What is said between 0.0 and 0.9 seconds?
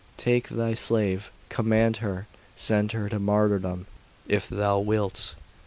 Take thy